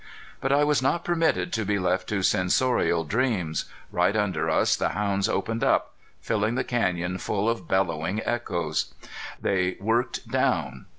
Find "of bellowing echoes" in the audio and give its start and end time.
7.47-8.95